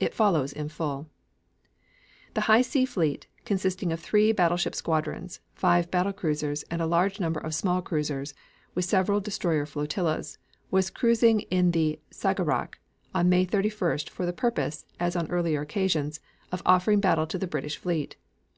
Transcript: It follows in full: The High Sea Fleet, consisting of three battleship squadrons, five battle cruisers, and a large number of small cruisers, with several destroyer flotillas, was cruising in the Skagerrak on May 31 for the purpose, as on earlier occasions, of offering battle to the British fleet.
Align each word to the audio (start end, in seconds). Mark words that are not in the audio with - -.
It 0.00 0.12
follows 0.12 0.52
in 0.52 0.68
full: 0.68 1.08
The 2.34 2.42
High 2.42 2.60
Sea 2.60 2.84
Fleet, 2.84 3.26
consisting 3.46 3.90
of 3.90 4.00
three 4.00 4.30
battleship 4.30 4.74
squadrons, 4.74 5.40
five 5.54 5.90
battle 5.90 6.12
cruisers, 6.12 6.62
and 6.64 6.82
a 6.82 6.86
large 6.86 7.18
number 7.18 7.40
of 7.40 7.54
small 7.54 7.80
cruisers, 7.80 8.34
with 8.74 8.84
several 8.84 9.18
destroyer 9.18 9.64
flotillas, 9.64 10.36
was 10.70 10.90
cruising 10.90 11.40
in 11.48 11.70
the 11.70 11.98
Skagerrak 12.10 12.80
on 13.14 13.30
May 13.30 13.46
31 13.46 13.96
for 14.10 14.26
the 14.26 14.34
purpose, 14.34 14.84
as 15.00 15.16
on 15.16 15.30
earlier 15.30 15.62
occasions, 15.62 16.20
of 16.52 16.60
offering 16.66 17.00
battle 17.00 17.26
to 17.26 17.38
the 17.38 17.46
British 17.46 17.78
fleet. 17.78 18.16